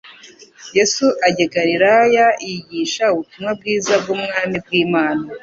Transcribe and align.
Yesu 0.77 1.05
ajya 1.27 1.43
i 1.47 1.51
Galilaya 1.55 2.27
yigisha 2.47 3.03
ubutumwa 3.13 3.51
bwiza 3.59 3.93
bw'ubwami 4.01 4.57
bw'Imana, 4.65 5.25